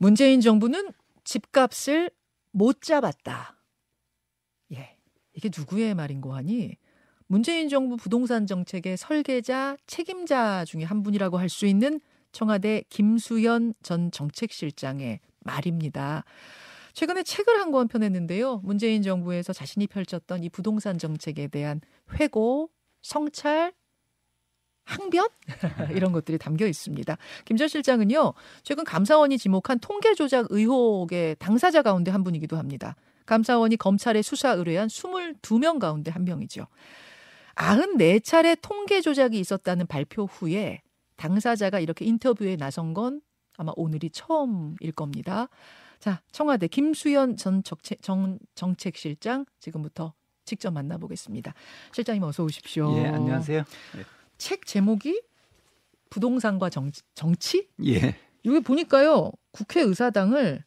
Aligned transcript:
문재인 0.00 0.40
정부는 0.40 0.92
집값을 1.24 2.10
못 2.52 2.80
잡았다. 2.80 3.54
예. 4.72 4.96
이게 5.34 5.50
누구의 5.54 5.94
말인고 5.94 6.34
하니 6.34 6.76
문재인 7.26 7.68
정부 7.68 7.96
부동산 7.98 8.46
정책의 8.46 8.96
설계자, 8.96 9.76
책임자 9.86 10.64
중에 10.64 10.84
한 10.84 11.02
분이라고 11.02 11.36
할 11.38 11.50
수 11.50 11.66
있는 11.66 12.00
청와대 12.32 12.82
김수현 12.88 13.74
전 13.82 14.10
정책실장의 14.10 15.20
말입니다. 15.40 16.24
최근에 16.94 17.22
책을 17.22 17.60
한 17.60 17.70
권 17.70 17.86
펴냈는데요. 17.86 18.58
문재인 18.64 19.02
정부에서 19.02 19.52
자신이 19.52 19.86
펼쳤던 19.86 20.42
이 20.44 20.48
부동산 20.48 20.96
정책에 20.98 21.46
대한 21.46 21.82
회고, 22.14 22.70
성찰, 23.02 23.74
항변 24.90 25.28
이런 25.94 26.12
것들이 26.12 26.38
담겨 26.38 26.66
있습니다. 26.66 27.16
김 27.44 27.56
전 27.56 27.68
실장은요. 27.68 28.32
최근 28.62 28.84
감사원이 28.84 29.38
지목한 29.38 29.78
통계 29.80 30.14
조작 30.14 30.46
의혹의 30.50 31.36
당사자 31.38 31.82
가운데 31.82 32.10
한 32.10 32.24
분이기도 32.24 32.56
합니다. 32.56 32.96
감사원이 33.26 33.76
검찰에 33.76 34.22
수사 34.22 34.52
의뢰한 34.52 34.88
22명 34.88 35.78
가운데 35.78 36.10
한 36.10 36.24
명이죠. 36.24 36.66
94차례 37.54 38.56
통계 38.62 39.00
조작이 39.00 39.38
있었다는 39.38 39.86
발표 39.86 40.24
후에 40.26 40.80
당사자가 41.16 41.80
이렇게 41.80 42.04
인터뷰에 42.06 42.56
나선 42.56 42.94
건 42.94 43.20
아마 43.58 43.72
오늘이 43.76 44.10
처음일 44.10 44.92
겁니다. 44.96 45.48
자, 45.98 46.22
청와대 46.32 46.66
김수현 46.66 47.36
전 47.36 47.62
정책, 47.62 48.00
정, 48.02 48.38
정책실장 48.54 49.44
지금부터 49.60 50.14
직접 50.46 50.70
만나보겠습니다. 50.72 51.52
실장님 51.92 52.22
어서 52.22 52.42
오십시오. 52.42 52.96
예, 52.96 53.06
안녕하세요. 53.08 53.64
예. 53.98 54.04
책 54.40 54.64
제목이 54.64 55.22
부동산과 56.08 56.70
정, 56.70 56.90
정치? 57.14 57.68
예. 57.84 58.16
여기 58.46 58.60
보니까요. 58.60 59.30
국회 59.52 59.82
의사당을 59.82 60.64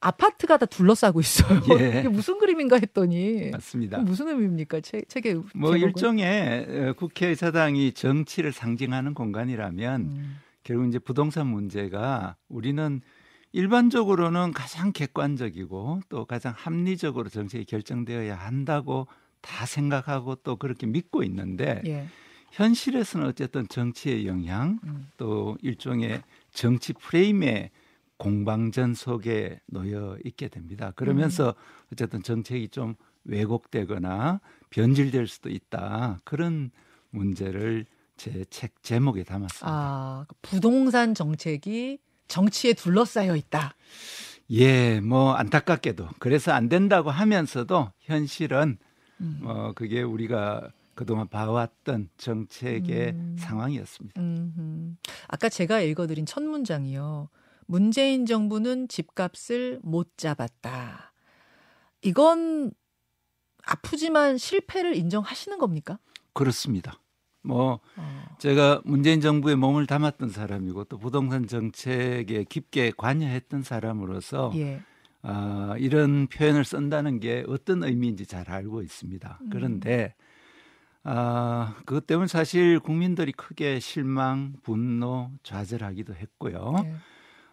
아파트가 0.00 0.58
다 0.58 0.66
둘러싸고 0.66 1.20
있어요. 1.20 1.60
예. 1.78 1.98
이게 2.00 2.08
무슨 2.08 2.38
그림인가 2.38 2.76
했더니 2.76 3.50
맞습니다. 3.50 3.98
무슨 3.98 4.28
의미입니까? 4.28 4.80
책, 4.80 5.08
책의 5.08 5.34
뭐 5.54 5.72
제목은? 5.72 5.80
일종의 5.80 6.66
어, 6.68 6.92
국회의사당이 6.92 7.92
정치를 7.92 8.52
상징하는 8.52 9.12
공간이라면 9.12 10.00
음, 10.00 10.38
결국 10.62 10.86
이제 10.86 11.00
부동산 11.00 11.48
문제가 11.48 12.36
우리는 12.48 13.00
일반적으로는 13.50 14.52
가장 14.52 14.92
객관적이고 14.92 16.02
또 16.08 16.24
가장 16.26 16.54
합리적으로 16.56 17.28
정책이 17.28 17.64
결정되어야 17.64 18.36
한다고 18.36 19.08
다 19.40 19.66
생각하고 19.66 20.36
또 20.36 20.56
그렇게 20.56 20.86
믿고 20.86 21.24
있는데 21.24 21.82
예. 21.86 22.06
현실에서는 22.54 23.26
어쨌든 23.26 23.66
정치의 23.68 24.26
영향 24.26 24.78
음. 24.84 25.08
또 25.16 25.58
일종의 25.60 26.22
정치 26.52 26.92
프레임의 26.92 27.70
공방전 28.16 28.94
속에 28.94 29.60
놓여 29.66 30.16
있게 30.24 30.48
됩니다. 30.48 30.92
그러면서 30.94 31.54
어쨌든 31.92 32.22
정책이 32.22 32.68
좀 32.68 32.94
왜곡되거나 33.24 34.40
변질될 34.70 35.26
수도 35.26 35.50
있다. 35.50 36.20
그런 36.24 36.70
문제를 37.10 37.86
제 38.16 38.44
책 38.50 38.80
제목에 38.82 39.24
담았습니다. 39.24 39.66
아, 39.68 40.26
부동산 40.40 41.14
정책이 41.14 41.98
정치에 42.28 42.72
둘러싸여 42.74 43.34
있다. 43.34 43.74
예, 44.52 45.00
뭐 45.00 45.32
안타깝게도 45.34 46.08
그래서 46.20 46.52
안 46.52 46.68
된다고 46.68 47.10
하면서도 47.10 47.90
현실은 47.98 48.78
음. 49.20 49.40
뭐 49.42 49.72
그게 49.72 50.02
우리가 50.02 50.70
그동안 50.94 51.28
봐왔던 51.28 52.10
정책의 52.16 53.10
음. 53.10 53.36
상황이었습니다. 53.38 54.20
음, 54.20 54.96
아까 55.28 55.48
제가 55.48 55.80
읽어드린 55.80 56.26
첫 56.26 56.42
문장이요. 56.42 57.28
문재인 57.66 58.26
정부는 58.26 58.88
집값을 58.88 59.80
못 59.82 60.16
잡았다. 60.16 61.12
이건 62.02 62.72
아프지만 63.64 64.36
실패를 64.38 64.96
인정하시는 64.96 65.58
겁니까? 65.58 65.98
그렇습니다. 66.34 67.00
뭐 67.42 67.80
어, 67.96 68.36
제가 68.38 68.82
문재인 68.84 69.20
정부의 69.20 69.56
몸을 69.56 69.86
담았던 69.86 70.30
사람이고 70.30 70.84
또 70.84 70.98
부동산 70.98 71.46
정책에 71.46 72.44
깊게 72.44 72.92
관여했던 72.96 73.62
사람으로서 73.62 74.52
예. 74.56 74.82
아, 75.22 75.74
이런 75.78 76.26
표현을 76.26 76.64
쓴다는 76.64 77.20
게 77.20 77.44
어떤 77.48 77.82
의미인지 77.82 78.26
잘 78.26 78.50
알고 78.50 78.82
있습니다. 78.82 79.38
음. 79.40 79.50
그런데 79.50 80.14
아, 81.04 81.74
그것 81.84 82.06
때문에 82.06 82.26
사실 82.26 82.80
국민들이 82.80 83.30
크게 83.32 83.78
실망, 83.78 84.54
분노, 84.62 85.30
좌절하기도 85.42 86.14
했고요. 86.14 86.74
예. 86.84 86.94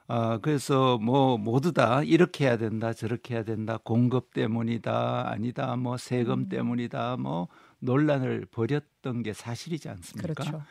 아, 0.08 0.40
그래서 0.42 0.98
뭐 0.98 1.38
모두 1.38 1.74
다 1.74 2.02
이렇게 2.04 2.46
해야 2.46 2.58
된다, 2.58 2.94
저렇게 2.94 3.36
해야 3.36 3.44
된다, 3.44 3.78
공급 3.84 4.34
때문이다, 4.34 5.30
아니다, 5.30 5.76
뭐 5.76 5.98
세금 5.98 6.40
음. 6.40 6.50
때문이다, 6.50 7.18
뭐 7.18 7.50
논란을 7.80 8.48
벌였던 8.52 9.24
게 9.24 9.34
사실이지 9.34 9.90
않습니까? 9.90 10.34
그렇죠. 10.34 10.64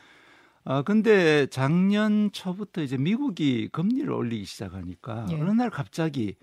아, 0.65 0.83
근데 0.83 1.47
작년 1.47 2.31
초부터 2.33 2.83
이제 2.83 2.97
미국이 2.97 3.69
금리를 3.69 4.11
올리기 4.11 4.45
시작하니까 4.45 5.27
예. 5.31 5.35
어느 5.35 5.51
날 5.51 5.71
갑자기 5.71 6.37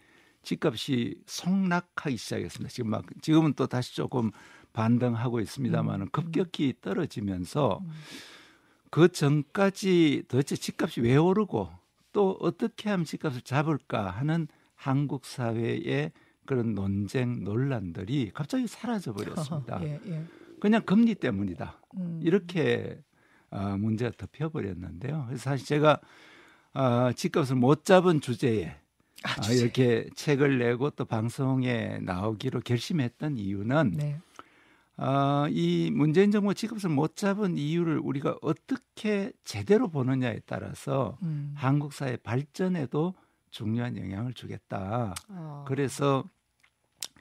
집값이 0.44 1.22
성락하기 1.26 2.16
시작했습니다. 2.16 2.70
지금 2.74 2.90
막 2.90 3.06
지금은 3.22 3.54
또 3.54 3.68
다시 3.68 3.96
조금 3.96 4.32
반등하고 4.78 5.40
있습니다만은 5.40 6.06
음. 6.06 6.10
급격히 6.12 6.76
떨어지면서 6.82 7.80
음. 7.82 7.90
그 8.92 9.10
전까지 9.10 10.26
도대체 10.28 10.56
집값이 10.56 11.02
왜 11.02 11.18
오르고 11.18 11.70
또 12.14 12.38
어떻게 12.40 12.90
하면 12.92 13.04
집값을 13.04 13.42
잡을까 13.42 14.12
하는 14.12 14.48
한국 14.76 15.26
사회의 15.26 16.12
그런 16.46 16.76
논쟁 16.76 17.44
논란들이 17.44 18.32
갑자기 18.34 18.68
사라져 18.68 19.14
버렸습니다. 19.14 19.82
예, 19.84 20.00
예. 20.06 20.24
그냥 20.60 20.84
금리 20.84 21.16
때문이다. 21.16 21.82
음. 21.98 22.20
이렇게 22.24 23.02
어, 23.50 23.76
문제가 23.78 24.12
덮여 24.16 24.50
버렸는데요. 24.50 25.26
그래서 25.28 25.42
사실 25.44 25.66
제가 25.66 26.00
어, 26.76 27.12
집값을 27.14 27.56
못 27.56 27.84
잡은 27.84 28.22
주제에 28.22 28.76
아, 29.24 29.32
아, 29.38 29.42
주제. 29.42 29.64
이렇게 29.64 30.10
책을 30.16 30.60
내고 30.60 30.92
또 30.92 31.04
방송에 31.04 31.98
나오기로 32.02 32.62
결심했던 32.62 33.38
이유는 33.38 33.94
네. 33.98 34.20
어, 34.98 35.46
이 35.50 35.92
문재인 35.94 36.32
정부가 36.32 36.54
집값을 36.56 36.90
못 36.90 37.16
잡은 37.16 37.58
이유를 37.58 38.00
우리가 38.00 38.38
어떻게 38.42 39.32
제대로 39.44 39.90
보느냐에 39.90 40.42
따라서 40.46 41.18
음. 41.22 41.54
한국 41.56 41.94
사회 41.94 42.18
발전에도 42.18 43.14
중요한 43.52 43.96
영향을 43.98 44.34
주겠다. 44.34 45.14
어. 45.30 45.66
그래서 45.68 46.24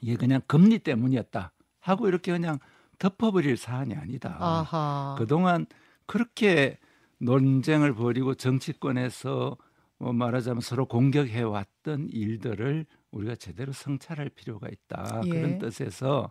이게 0.01 0.17
그냥 0.17 0.41
금리 0.47 0.79
때문이었다 0.79 1.53
하고 1.81 2.09
이렇게 2.09 2.33
그냥 2.33 2.59
덮어버릴 2.99 3.59
사안이 3.59 3.95
아니다. 3.95 4.37
아하. 4.41 5.17
그동안 5.19 5.67
그렇게 6.07 6.79
논쟁을 7.19 7.95
벌이고 7.95 8.35
정치권에서 8.35 9.57
뭐 9.99 10.13
말하자면 10.13 10.61
서로 10.61 10.87
공격해 10.87 11.43
왔던 11.43 12.09
일들을 12.11 12.87
우리가 13.11 13.35
제대로 13.37 13.73
성찰할 13.73 14.31
필요가 14.31 14.69
있다. 14.69 15.23
예. 15.25 15.29
그런 15.29 15.59
뜻에서 15.59 16.31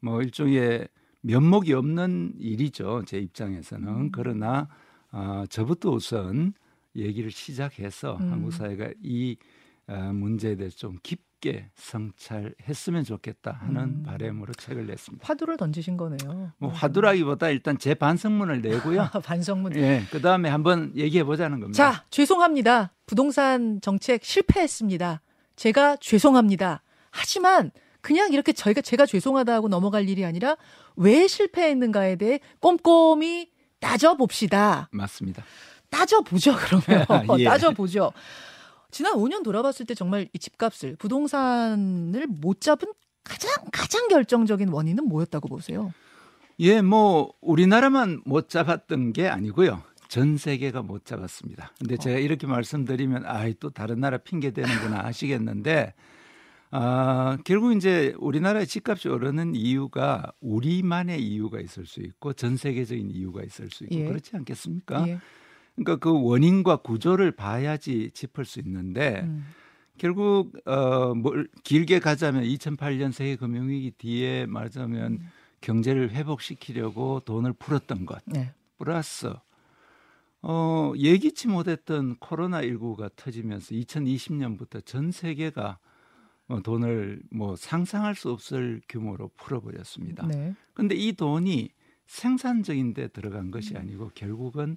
뭐 0.00 0.22
일종의 0.22 0.88
면목이 1.22 1.72
없는 1.74 2.34
일이죠. 2.38 3.02
제 3.06 3.18
입장에서는. 3.18 3.88
음. 3.88 4.10
그러나 4.12 4.68
아, 5.10 5.44
저부터 5.48 5.90
우선 5.90 6.54
얘기를 6.96 7.30
시작해서 7.30 8.16
음. 8.20 8.32
한국 8.32 8.52
사회가 8.52 8.90
이 9.02 9.36
아, 9.86 10.12
문제에 10.12 10.56
대해서 10.56 10.76
좀 10.76 10.98
깊게 11.02 11.70
성찰했으면 11.74 13.04
좋겠다 13.04 13.52
하는 13.52 13.82
음. 13.82 14.02
바람으로 14.04 14.52
책을 14.54 14.86
냈습니다. 14.86 15.26
화두를 15.26 15.56
던지신 15.56 15.96
거네요. 15.96 16.52
뭐 16.58 16.70
화두라기보다 16.70 17.50
일단 17.50 17.76
제 17.76 17.94
반성문을 17.94 18.62
내고요. 18.62 19.08
반성문. 19.24 19.76
예, 19.76 20.04
그 20.10 20.20
다음에 20.20 20.48
한번 20.48 20.92
얘기해 20.96 21.24
보자는 21.24 21.60
겁니다. 21.60 21.92
자, 21.92 22.04
죄송합니다. 22.10 22.92
부동산 23.06 23.80
정책 23.80 24.24
실패했습니다. 24.24 25.20
제가 25.56 25.96
죄송합니다. 25.96 26.82
하지만 27.10 27.72
그냥 28.00 28.32
이렇게 28.32 28.52
저희가 28.52 28.80
제가 28.80 29.06
죄송하다 29.06 29.52
하고 29.54 29.68
넘어갈 29.68 30.08
일이 30.08 30.24
아니라 30.24 30.56
왜 30.96 31.26
실패했는가에 31.26 32.16
대해 32.16 32.40
꼼꼼히 32.60 33.50
따져봅시다. 33.80 34.88
맞습니다. 34.92 35.44
따져보죠, 35.90 36.54
그러면. 36.56 37.06
예. 37.40 37.44
따져보죠. 37.44 38.12
지난 38.90 39.14
5년 39.14 39.42
돌아봤을 39.42 39.86
때 39.86 39.94
정말 39.94 40.28
이 40.32 40.38
집값을, 40.38 40.96
부동산을 40.96 42.26
못 42.28 42.60
잡은 42.60 42.92
가장, 43.24 43.50
가장 43.72 44.08
결정적인 44.08 44.68
원인은 44.68 45.04
뭐였다고 45.06 45.48
보세요? 45.48 45.92
예, 46.58 46.82
뭐 46.82 47.32
우리나라만 47.40 48.22
못 48.24 48.48
잡았던 48.48 49.12
게 49.12 49.28
아니고요. 49.28 49.82
전 50.08 50.36
세계가 50.36 50.82
못 50.82 51.04
잡았습니다. 51.04 51.72
근데 51.78 51.96
제가 51.96 52.18
이렇게 52.18 52.46
말씀드리면 52.46 53.24
아이 53.26 53.54
또 53.60 53.70
다른 53.70 54.00
나라 54.00 54.18
핑계 54.18 54.50
대는구나 54.50 55.04
하시겠는데 55.04 55.94
아, 56.72 57.36
결국 57.44 57.74
이제 57.74 58.14
우리나라의 58.18 58.66
집값이 58.66 59.08
오르는 59.08 59.54
이유가 59.56 60.32
우리만의 60.40 61.20
이유가 61.20 61.60
있을 61.60 61.84
수 61.86 62.00
있고 62.00 62.32
전 62.32 62.56
세계적인 62.56 63.10
이유가 63.10 63.42
있을 63.42 63.70
수 63.70 63.84
있고 63.84 63.96
예. 63.96 64.04
그렇지 64.04 64.36
않겠습니까? 64.36 65.08
예. 65.08 65.18
그러니까 65.74 65.96
그 65.96 66.22
원인과 66.22 66.76
구조를 66.76 67.32
봐야지 67.32 68.10
짚을 68.12 68.44
수 68.44 68.60
있는데 68.60 69.22
음. 69.24 69.46
결국 69.98 70.52
어 70.66 71.14
뭘 71.14 71.48
길게 71.64 71.98
가자면 71.98 72.44
2008년 72.44 73.12
세계 73.12 73.36
금융위기 73.36 73.92
뒤에 73.92 74.46
말하자면 74.46 75.12
음. 75.12 75.28
경제를 75.60 76.10
회복시키려고 76.10 77.20
돈을 77.20 77.52
풀었던 77.54 78.06
것 78.06 78.22
네. 78.26 78.52
플러스 78.78 79.32
어 80.42 80.92
예기치 80.96 81.48
못했던 81.48 82.16
코로나 82.16 82.62
19가 82.62 83.10
터지면서 83.16 83.74
2020년부터 83.74 84.84
전 84.86 85.10
세계가 85.10 85.68
어, 85.70 85.89
돈을 86.58 87.22
뭐 87.30 87.54
상상할 87.54 88.14
수 88.16 88.30
없을 88.30 88.80
규모로 88.88 89.30
풀어버렸습니다. 89.36 90.26
네. 90.26 90.54
근데 90.74 90.96
이 90.96 91.12
돈이 91.12 91.70
생산적인 92.06 92.94
데 92.94 93.06
들어간 93.08 93.52
것이 93.52 93.76
아니고 93.76 94.10
결국은 94.14 94.76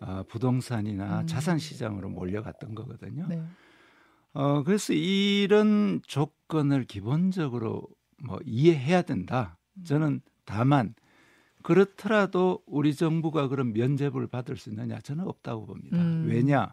어, 0.00 0.24
부동산이나 0.28 1.22
음. 1.22 1.26
자산 1.26 1.58
시장으로 1.58 2.10
몰려갔던 2.10 2.74
거거든요. 2.74 3.26
네. 3.28 3.42
어, 4.34 4.62
그래서 4.62 4.92
이런 4.92 6.02
조건을 6.06 6.84
기본적으로 6.84 7.88
뭐 8.22 8.38
이해해야 8.44 9.00
된다. 9.02 9.56
저는 9.84 10.20
다만 10.44 10.94
그렇더라도 11.62 12.62
우리 12.66 12.94
정부가 12.94 13.48
그런 13.48 13.72
면제부를 13.72 14.26
받을 14.26 14.56
수 14.56 14.68
있느냐 14.70 15.00
저는 15.00 15.26
없다고 15.26 15.66
봅니다. 15.66 15.96
음. 15.96 16.26
왜냐? 16.28 16.72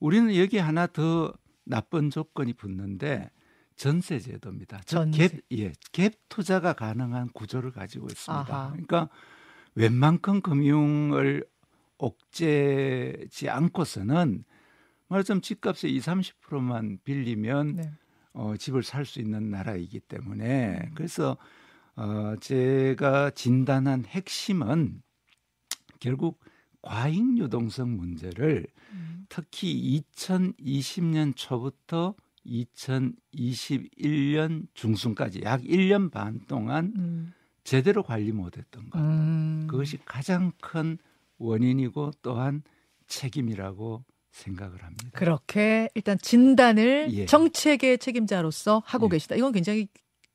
우리는 0.00 0.36
여기 0.36 0.58
하나 0.58 0.86
더 0.86 1.32
나쁜 1.64 2.10
조건이 2.10 2.52
붙는데 2.52 3.30
전세 3.76 4.18
제도입니다. 4.18 4.80
전세. 4.86 5.28
갭, 5.28 5.42
예, 5.52 5.72
갭 5.92 6.14
투자가 6.28 6.72
가능한 6.74 7.30
구조를 7.30 7.72
가지고 7.72 8.06
있습니다. 8.06 8.54
아하. 8.54 8.70
그러니까 8.70 9.08
웬만큼 9.74 10.40
금융을 10.40 11.44
옥죄지 11.98 13.48
않고서는 13.48 14.44
말하자면 15.08 15.42
집값의 15.42 15.94
20, 15.94 16.06
30%만 16.48 16.98
빌리면 17.04 17.76
네. 17.76 17.92
어, 18.32 18.56
집을 18.56 18.82
살 18.82 19.04
수 19.04 19.20
있는 19.20 19.50
나라이기 19.50 20.00
때문에 20.00 20.80
음. 20.84 20.90
그래서 20.94 21.36
어, 21.96 22.34
제가 22.40 23.30
진단한 23.30 24.04
핵심은 24.04 25.02
결국 26.00 26.40
과잉 26.82 27.38
유동성 27.38 27.96
문제를 27.96 28.66
음. 28.92 29.26
특히 29.28 30.02
2020년 30.18 31.34
초부터 31.36 32.14
2021년 32.46 34.66
중순까지 34.74 35.42
약 35.44 35.62
1년 35.62 36.10
반 36.10 36.40
동안 36.46 36.92
음. 36.96 37.32
제대로 37.64 38.02
관리 38.02 38.32
못했던 38.32 38.88
것. 38.90 38.98
음. 38.98 39.66
그것이 39.68 39.98
가장 40.04 40.52
큰 40.60 40.98
원인이고 41.38 42.12
또한 42.22 42.62
책임이라고 43.06 44.04
생각을 44.30 44.82
합니다. 44.82 45.10
그렇게 45.12 45.88
일단 45.94 46.18
진단을 46.18 47.08
예. 47.12 47.26
정책의 47.26 47.98
책임자로서 47.98 48.82
하고 48.84 49.06
예. 49.06 49.10
계시다. 49.10 49.36
이건 49.36 49.52
굉장히 49.52 49.88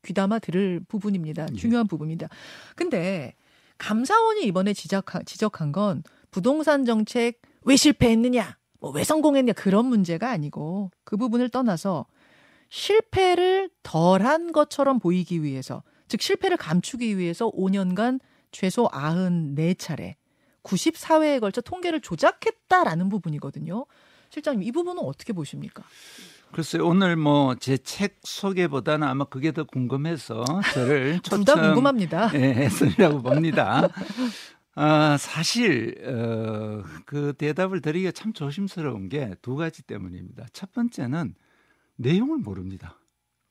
귀담아 0.04 0.38
들을 0.38 0.80
부분입니다. 0.88 1.48
예. 1.52 1.56
중요한 1.56 1.84
예. 1.84 1.88
부분입니다. 1.88 2.28
근데 2.76 3.34
감사원이 3.78 4.44
이번에 4.44 4.72
지적한, 4.72 5.24
지적한 5.26 5.72
건 5.72 6.02
부동산 6.30 6.84
정책 6.84 7.40
왜 7.62 7.76
실패했느냐, 7.76 8.56
뭐 8.80 8.90
왜 8.92 9.04
성공했냐 9.04 9.52
그런 9.52 9.86
문제가 9.86 10.30
아니고 10.30 10.90
그 11.04 11.16
부분을 11.16 11.48
떠나서 11.50 12.06
실패를 12.70 13.70
덜한 13.82 14.52
것처럼 14.52 14.98
보이기 14.98 15.42
위해서 15.42 15.82
즉 16.08 16.22
실패를 16.22 16.56
감추기 16.56 17.18
위해서 17.18 17.50
5년간 17.50 18.20
최소 18.52 18.88
94차례 18.88 20.14
94회에 20.62 21.40
걸쳐 21.40 21.60
통계를 21.60 22.00
조작했다라는 22.00 23.08
부분이거든요. 23.08 23.86
실장님 24.30 24.62
이 24.62 24.70
부분은 24.72 25.02
어떻게 25.02 25.32
보십니까? 25.32 25.82
글쎄요 26.52 26.86
오늘 26.86 27.16
뭐 27.16 27.54
제 27.56 27.76
책 27.78 28.18
소개보다는 28.24 29.06
아마 29.06 29.24
그게 29.24 29.52
더 29.52 29.64
궁금해서 29.64 30.44
저를 30.74 31.20
초청 31.22 31.60
궁금합니다. 31.62 32.30
예, 32.34 32.38
했으리라고 32.54 33.22
봅니다. 33.22 33.88
아, 34.74 35.16
사실 35.18 35.96
어, 36.06 36.82
그 37.04 37.32
대답을 37.34 37.80
드리기가 37.80 38.12
참 38.12 38.32
조심스러운 38.32 39.08
게 39.08 39.34
두 39.42 39.56
가지 39.56 39.82
때문입니다. 39.82 40.46
첫 40.52 40.72
번째는 40.72 41.34
내용을 41.96 42.38
모릅니다. 42.38 42.98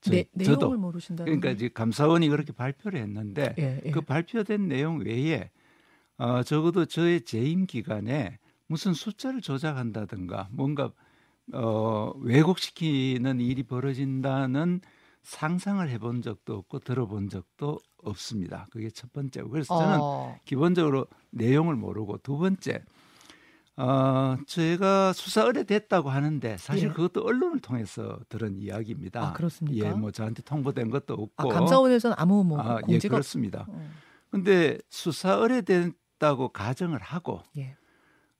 저, 0.00 0.12
네, 0.12 0.24
내용을 0.32 0.78
모르신다. 0.78 1.24
그러니까 1.24 1.50
이제 1.50 1.68
감사원이 1.68 2.28
그렇게 2.30 2.52
발표를 2.52 3.00
했는데 3.00 3.54
예, 3.58 3.80
예. 3.84 3.90
그 3.90 4.00
발표된 4.00 4.66
내용 4.68 4.98
외에 5.00 5.50
어, 6.16 6.42
적어도 6.42 6.86
저의 6.86 7.22
재임 7.22 7.66
기간에 7.66 8.38
무슨 8.66 8.94
숫자를 8.94 9.40
조작한다든가 9.42 10.48
뭔가 10.52 10.92
어, 11.52 12.12
왜곡시키는 12.18 13.40
일이 13.40 13.62
벌어진다는 13.62 14.80
상상을 15.22 15.88
해본 15.88 16.22
적도 16.22 16.54
없고 16.54 16.80
들어본 16.80 17.28
적도 17.28 17.78
없습니다. 18.02 18.66
그게 18.70 18.90
첫 18.90 19.12
번째고 19.12 19.50
그래서 19.50 19.76
저는 19.76 19.98
어. 20.00 20.38
기본적으로 20.44 21.06
내용을 21.30 21.76
모르고 21.76 22.18
두 22.18 22.38
번째 22.38 22.82
어, 23.76 24.36
제가 24.46 25.12
수사 25.12 25.42
의뢰됐다고 25.42 26.10
하는데 26.10 26.56
사실 26.58 26.88
예. 26.88 26.92
그것도 26.92 27.24
언론을 27.24 27.60
통해서 27.60 28.18
들은 28.28 28.58
이야기입니다. 28.58 29.28
아, 29.28 29.32
그렇습니까? 29.32 29.86
예, 29.86 29.92
뭐 29.92 30.10
저한테 30.10 30.42
통보된 30.42 30.90
것도 30.90 31.14
없고. 31.14 31.50
아, 31.50 31.54
감사원에서는 31.54 32.16
아무 32.18 32.44
뭐 32.44 32.60
아, 32.60 32.80
공지가 32.80 33.14
예, 33.14 33.16
그렇습니다. 33.16 33.66
어. 33.68 33.90
근데 34.30 34.78
수사 34.90 35.32
의뢰된 35.34 35.94
있다고 36.20 36.50
가정을 36.50 37.00
하고 37.00 37.42
예. 37.56 37.76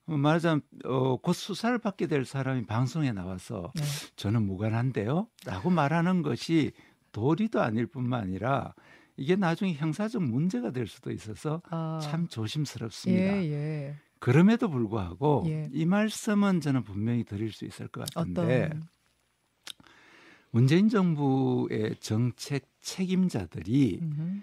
어, 0.06 0.16
말하자면 0.16 0.62
어, 0.84 1.16
곧 1.16 1.32
수사를 1.32 1.76
받게 1.78 2.06
될 2.06 2.24
사람이 2.24 2.66
방송에 2.66 3.12
나와서 3.12 3.72
네. 3.74 3.82
저는 4.16 4.42
무관한데요 4.46 5.28
라고 5.44 5.70
말하는 5.70 6.22
것이 6.22 6.72
도리도 7.12 7.60
아닐 7.60 7.86
뿐만 7.86 8.22
아니라 8.22 8.74
이게 9.16 9.36
나중에 9.36 9.74
형사적 9.74 10.22
문제가 10.22 10.70
될 10.70 10.86
수도 10.86 11.10
있어서 11.10 11.62
아. 11.70 11.98
참 12.02 12.26
조심스럽습니다. 12.28 13.42
예, 13.42 13.50
예. 13.50 13.96
그럼에도 14.18 14.68
불구하고 14.70 15.44
예. 15.46 15.68
이 15.72 15.84
말씀은 15.84 16.60
저는 16.60 16.84
분명히 16.84 17.24
드릴 17.24 17.52
수 17.52 17.64
있을 17.64 17.88
것 17.88 18.08
같은데 18.10 18.66
어떤... 18.66 18.82
문재인 20.50 20.88
정부의 20.88 21.96
정책 22.00 22.68
책임자들이 22.80 23.98
음흠. 24.02 24.40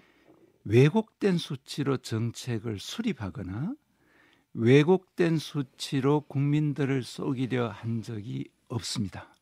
왜곡된 0.64 1.38
수치로 1.38 1.96
정책을 1.96 2.78
수립하거나 2.78 3.74
왜곡된 4.54 5.38
수치로 5.38 6.22
국민들을 6.22 7.02
속이려 7.02 7.68
한 7.68 8.02
적이 8.02 8.46
없습니다. 8.68 9.34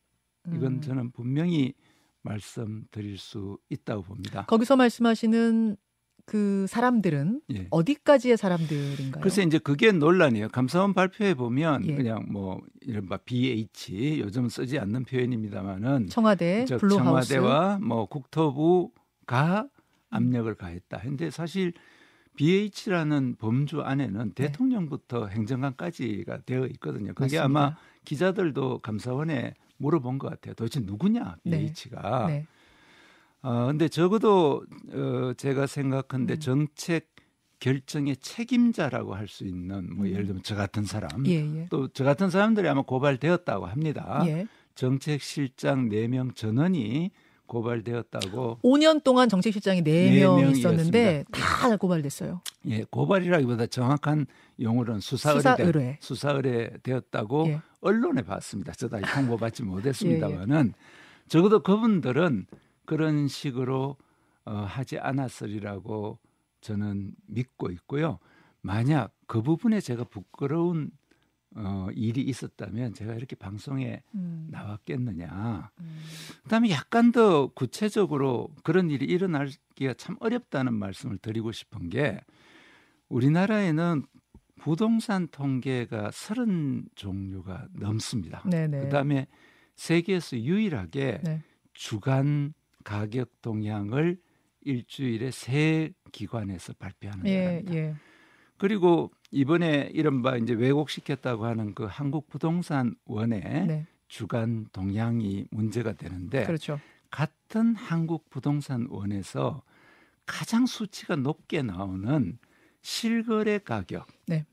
이건 0.48 0.74
음. 0.74 0.80
저는 0.80 1.10
분명히 1.12 1.74
말씀드릴 2.22 3.18
수 3.18 3.58
있다고 3.70 4.02
봅니다. 4.02 4.44
거기서 4.46 4.76
말씀하시는 4.76 5.76
그 6.26 6.66
사람들은 6.68 7.40
예. 7.54 7.68
어디까지의 7.70 8.36
사람들인가요? 8.36 9.22
글쎄 9.22 9.44
이제 9.44 9.58
그게 9.58 9.92
논란이에요. 9.92 10.48
감사원 10.48 10.92
발표에 10.92 11.34
보면 11.34 11.86
예. 11.86 11.94
그냥 11.94 12.26
뭐 12.28 12.60
이른바 12.80 13.16
BH 13.18 14.20
요즘 14.20 14.48
쓰지 14.48 14.80
않는 14.80 15.04
표현입니다만은 15.04 16.08
청와대, 16.08 16.64
Blue 16.64 16.93
House 16.93 17.28
청와대와 17.28 17.78
뭐 17.78 18.06
국토부가 18.06 19.68
압력을 20.10 20.52
가했다. 20.56 20.98
근데 20.98 21.30
사실 21.30 21.72
BH라는 22.36 23.36
범주 23.38 23.82
안에는 23.82 24.32
네. 24.34 24.46
대통령부터 24.46 25.26
행정관까지가 25.28 26.42
되어 26.46 26.66
있거든요. 26.66 27.14
그게 27.14 27.38
맞습니다. 27.38 27.44
아마 27.44 27.76
기자들도 28.04 28.78
감사원에 28.80 29.54
물어본 29.78 30.18
것 30.18 30.28
같아요. 30.30 30.54
도대체 30.54 30.80
누구냐 30.80 31.36
BH가. 31.44 32.26
네. 32.28 32.32
네. 32.32 32.46
어, 33.42 33.66
근데 33.66 33.88
적어도 33.88 34.64
어, 34.92 35.32
제가 35.36 35.66
생각한데 35.66 36.34
음. 36.34 36.40
정책 36.40 37.14
결정의 37.58 38.16
책임자라고 38.16 39.14
할 39.14 39.28
수 39.28 39.44
있는 39.44 39.94
뭐 39.96 40.06
음. 40.06 40.10
예를 40.10 40.26
들면 40.26 40.42
저 40.42 40.54
같은 40.54 40.84
사람 40.84 41.26
예, 41.26 41.32
예. 41.32 41.66
또저 41.70 42.04
같은 42.04 42.30
사람들이 42.30 42.68
아마 42.68 42.82
고발되었다고 42.82 43.66
합니다. 43.66 44.22
예. 44.26 44.46
정책실장 44.74 45.88
4명 45.88 46.34
전원이 46.36 47.10
고발되었다고. 47.46 48.58
5년 48.62 49.02
동안 49.02 49.28
정책실장이 49.28 49.82
4명 49.82 50.36
4명 50.36 50.56
있었는데 50.56 51.24
다 51.30 51.76
고발됐어요. 51.76 52.40
예, 52.66 52.84
고발이라기보다 52.90 53.66
정확한 53.66 54.26
용어로는 54.60 55.00
수사 55.00 55.30
의뢰, 55.30 55.40
수사 55.40 55.56
의뢰, 55.58 55.98
수사 56.00 56.30
의뢰 56.32 56.70
되었다고 56.82 57.48
예. 57.48 57.60
언론에 57.80 58.22
봤습니다. 58.22 58.72
저도 58.72 58.96
아직 58.96 59.12
통보받지 59.14 59.62
못했습니다만은 59.62 60.56
예, 60.66 60.68
예. 60.68 61.28
적어도 61.28 61.62
그분들은 61.62 62.46
그런 62.84 63.28
식으로 63.28 63.96
어, 64.44 64.52
하지 64.52 64.98
않았으리라고 64.98 66.18
저는 66.60 67.12
믿고 67.26 67.70
있고요. 67.72 68.18
만약 68.60 69.12
그 69.26 69.42
부분에 69.42 69.80
제가 69.80 70.04
부끄러운 70.04 70.90
어, 71.58 71.88
일이 71.94 72.20
있었다면 72.22 72.92
제가 72.92 73.14
이렇게 73.14 73.34
방송에 73.34 74.02
음. 74.14 74.48
나왔겠느냐. 74.50 75.70
음. 75.80 76.00
그다음에 76.42 76.70
약간 76.70 77.12
더 77.12 77.48
구체적으로 77.48 78.50
그런 78.62 78.90
일이 78.90 79.06
일어나기가 79.06 79.94
참 79.94 80.16
어렵다는 80.20 80.74
말씀을 80.74 81.16
드리고 81.18 81.52
싶은 81.52 81.88
게 81.88 82.20
우리나라에는 83.08 84.04
부동산 84.56 85.28
통계가 85.28 86.10
서른 86.12 86.84
종류가 86.94 87.68
넘습니다. 87.72 88.42
네네. 88.48 88.80
그다음에 88.80 89.26
세계에서 89.76 90.38
유일하게 90.38 91.20
네. 91.24 91.42
주간 91.72 92.52
가격 92.84 93.40
동향을 93.40 94.18
일주일에 94.62 95.30
세 95.30 95.92
기관에서 96.12 96.72
발표하는 96.74 97.26
예, 97.26 97.44
나라입니다. 97.44 97.74
예. 97.74 97.94
그리고 98.58 99.10
이번에 99.30 99.90
이른바 99.92 100.36
이제 100.36 100.54
왜곡시켰다고 100.54 101.44
하는 101.44 101.74
그 101.74 101.84
한국 101.84 102.28
부동산 102.28 102.94
원의 103.04 103.40
네. 103.40 103.86
주간 104.08 104.66
동향이 104.72 105.46
문제가 105.50 105.92
되는데 105.92 106.44
그렇죠. 106.46 106.80
같은 107.10 107.74
한국 107.74 108.30
부동산 108.30 108.86
원에서 108.90 109.62
가장 110.26 110.66
수치가 110.66 111.16
높게 111.16 111.62
나오는 111.62 112.38
실거래 112.82 113.58
가격을 113.58 114.06
네. 114.26 114.46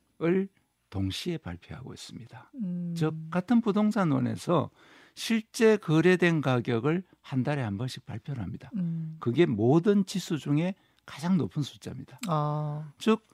동시에 0.89 1.37
발표하고 1.37 1.93
있습니다. 1.93 2.51
음. 2.55 2.93
즉 2.95 3.15
같은 3.31 3.61
부동산 3.61 4.11
원에서 4.11 4.69
실제 5.15 5.77
거래된 5.77 6.41
가격을 6.41 7.03
한 7.21 7.43
달에 7.43 7.61
한 7.61 7.77
번씩 7.77 8.05
발표를 8.05 8.41
합니다. 8.43 8.69
음. 8.75 9.17
그게 9.19 9.45
모든 9.45 10.05
지수 10.05 10.37
중에 10.37 10.75
가장 11.05 11.37
높은 11.37 11.61
숫자입니다. 11.61 12.19
아, 12.27 12.91
즉 12.97 13.27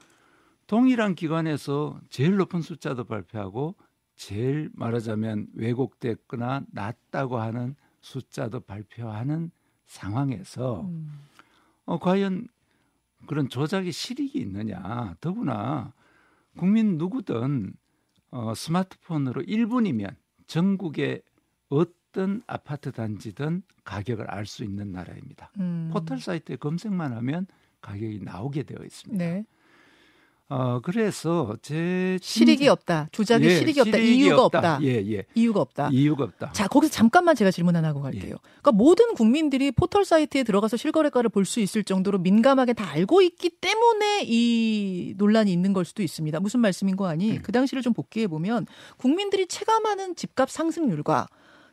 동일한 0.69 1.15
기관에서 1.15 1.99
제일 2.11 2.35
높은 2.35 2.61
숫자도 2.61 3.05
발표하고 3.05 3.73
제일 4.15 4.69
말하자면 4.73 5.47
왜곡됐거나 5.55 6.61
낮다고 6.71 7.39
하는 7.39 7.75
숫자도 8.01 8.59
발표하는 8.59 9.49
상황에서 9.88 10.81
음. 10.81 11.21
어, 11.85 11.97
과연 11.97 12.47
그런 13.25 13.49
조작의 13.49 13.91
실익이 13.91 14.38
있느냐? 14.41 15.15
더구나 15.21 15.91
국민 16.55 16.99
누구든 16.99 17.73
어, 18.29 18.53
스마트폰으로 18.53 19.41
1분이면 19.41 20.15
전국의 20.45 21.23
어떤 21.69 22.43
아파트 22.45 22.91
단지든 22.91 23.63
가격을 23.83 24.29
알 24.29 24.45
수 24.45 24.63
있는 24.63 24.91
나라입니다. 24.91 25.51
음. 25.59 25.89
포털 25.91 26.19
사이트에 26.19 26.57
검색만 26.57 27.11
하면 27.13 27.47
가격이 27.81 28.19
나오게 28.19 28.63
되어 28.63 28.85
있습니다. 28.85 29.25
네. 29.25 29.45
어, 30.51 30.79
그래서 30.81 31.55
제 31.61 32.17
실익이 32.23 32.67
없다. 32.67 33.09
조작의 33.11 33.47
예, 33.47 33.55
실익이 33.57 33.79
없다. 33.81 33.97
실익이 33.97 34.17
이유가 34.17 34.45
없다. 34.45 34.79
예, 34.81 34.95
예. 35.11 35.23
이유가 35.35 35.61
없다. 35.61 35.89
이유가 35.91 36.23
없다. 36.23 36.51
자, 36.53 36.67
거기서 36.67 36.91
잠깐만 36.91 37.35
제가 37.35 37.51
질문 37.51 37.75
하나 37.75 37.89
하고 37.89 38.01
갈게요. 38.01 38.31
예. 38.33 38.37
그러니까 38.61 38.71
모든 38.71 39.13
국민들이 39.13 39.71
포털 39.71 40.05
사이트에 40.05 40.41
들어가서 40.43 40.75
실거래가를 40.77 41.29
볼 41.29 41.45
수 41.45 41.59
있을 41.59 41.83
정도로 41.83 42.17
민감하게 42.19 42.73
다 42.73 42.89
알고 42.89 43.21
있기 43.21 43.49
때문에 43.61 44.23
이 44.25 45.13
논란이 45.17 45.51
있는 45.53 45.73
걸 45.73 45.85
수도 45.85 46.01
있습니다. 46.03 46.39
무슨 46.39 46.59
말씀인 46.61 46.95
거 46.95 47.07
아니? 47.07 47.33
음. 47.37 47.41
그 47.43 47.51
당시를 47.51 47.81
좀 47.83 47.93
복기해 47.93 48.27
보면 48.27 48.65
국민들이 48.97 49.47
체감하는 49.47 50.15
집값 50.15 50.49
상승률과 50.49 51.27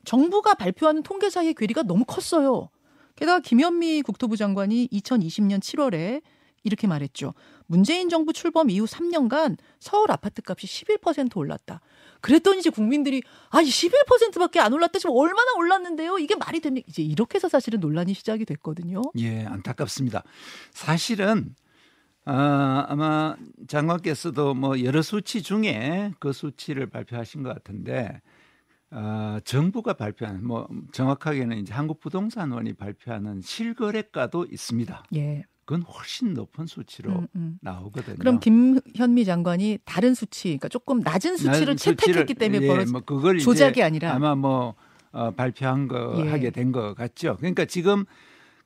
정부가 0.05 0.55
발표하는 0.55 1.03
통계 1.03 1.31
사이의 1.31 1.55
괴리가 1.55 1.83
너무 1.83 2.05
컸어요. 2.05 2.69
게다가 3.17 3.41
김현미 3.41 4.03
국토부 4.03 4.37
장관이 4.37 4.89
2020년 4.93 5.61
7월에 5.61 6.21
이렇게 6.63 6.87
말했죠. 6.87 7.35
문재인 7.67 8.09
정부 8.09 8.33
출범 8.33 8.71
이후 8.71 8.85
3년간 8.87 9.57
서울 9.79 10.11
아파트 10.11 10.43
값이 10.45 10.67
11% 10.67 11.37
올랐다. 11.37 11.81
그랬더니 12.21 12.59
이제 12.59 12.71
국민들이 12.71 13.23
아, 13.51 13.61
11%밖에 13.61 14.59
안 14.61 14.73
올랐다. 14.73 14.99
지금 14.99 15.15
얼마나 15.17 15.53
올랐는데요? 15.57 16.19
이게 16.19 16.35
말이 16.35 16.61
됩니까? 16.61 16.87
이제 16.89 17.03
이렇게 17.03 17.37
해서 17.37 17.49
사실은 17.49 17.81
논란이 17.81 18.15
시작이 18.15 18.45
됐거든요. 18.45 19.03
예, 19.19 19.45
안타깝습니다. 19.45 20.23
사실은 20.73 21.55
아, 22.25 22.85
아마 22.89 23.37
장관께서도 23.69 24.55
뭐 24.55 24.83
여러 24.83 25.03
수치 25.03 25.43
중에 25.43 26.13
그 26.19 26.33
수치를 26.33 26.91
발표하신 26.91 27.45
것 27.45 27.55
같은데 27.55 28.21
아, 28.91 29.41
정부가 29.45 29.95
발표한 29.95 30.45
뭐 30.45 30.69
정확하게는 30.93 31.59
이제 31.59 31.73
한국부동산원이 31.73 32.75
발표하는 32.75 33.41
실거래가도 33.43 34.47
있습니다. 34.51 35.05
예. 35.15 35.45
그건 35.67 35.83
훨씬 35.83 36.33
높은 36.33 36.67
수치로 36.67 37.11
음, 37.11 37.29
음. 37.35 37.59
나오거든요. 37.61 38.17
그럼 38.19 38.39
김현미 38.39 39.25
장관이 39.25 39.81
다른 39.85 40.15
수치, 40.15 40.45
그러니까 40.51 40.69
조금 40.69 41.01
낮은 41.01 41.37
수치를 41.37 41.77
채택했기 41.77 42.35
때문에 42.35 42.65
예, 42.65 42.69
벌어진 42.69 42.93
뭐 42.93 43.01
그걸 43.03 43.41
조작이 43.41 43.83
아니라 43.83 44.15
아마 44.15 44.37
뭐 44.37 44.77
어, 45.11 45.33
발표한 45.33 45.89
거 45.89 46.23
예. 46.25 46.31
하게 46.31 46.51
된 46.51 46.71
것 46.71 46.95
같죠. 46.95 47.37
그러니까 47.39 47.65
지금 47.65 48.05